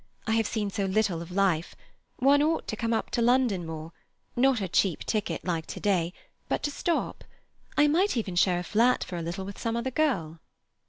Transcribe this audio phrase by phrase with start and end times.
[0.25, 1.75] I have seen so little of life;
[2.17, 6.11] one ought to come up to London more—not a cheap ticket like to day,
[6.49, 7.23] but to stop.
[7.77, 10.39] I might even share a flat for a little with some other girl."